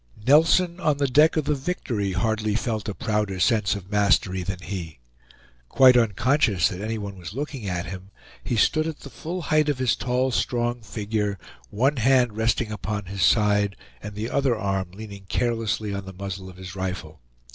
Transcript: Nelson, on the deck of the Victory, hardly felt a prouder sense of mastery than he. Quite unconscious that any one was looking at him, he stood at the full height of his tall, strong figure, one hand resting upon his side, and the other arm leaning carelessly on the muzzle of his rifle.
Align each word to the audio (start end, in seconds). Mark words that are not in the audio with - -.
Nelson, 0.25 0.79
on 0.79 0.97
the 0.97 1.07
deck 1.07 1.37
of 1.37 1.45
the 1.45 1.53
Victory, 1.53 2.13
hardly 2.13 2.55
felt 2.55 2.89
a 2.89 2.95
prouder 2.95 3.39
sense 3.39 3.75
of 3.75 3.91
mastery 3.91 4.41
than 4.41 4.57
he. 4.57 4.97
Quite 5.69 5.95
unconscious 5.95 6.69
that 6.69 6.81
any 6.81 6.97
one 6.97 7.19
was 7.19 7.35
looking 7.35 7.67
at 7.69 7.85
him, 7.85 8.09
he 8.43 8.55
stood 8.55 8.87
at 8.87 9.01
the 9.01 9.11
full 9.11 9.43
height 9.43 9.69
of 9.69 9.77
his 9.77 9.95
tall, 9.95 10.31
strong 10.31 10.81
figure, 10.81 11.37
one 11.69 11.97
hand 11.97 12.35
resting 12.35 12.71
upon 12.71 13.05
his 13.05 13.21
side, 13.21 13.75
and 14.01 14.15
the 14.15 14.31
other 14.31 14.57
arm 14.57 14.89
leaning 14.91 15.25
carelessly 15.27 15.93
on 15.93 16.05
the 16.05 16.13
muzzle 16.13 16.49
of 16.49 16.57
his 16.57 16.75
rifle. 16.75 17.21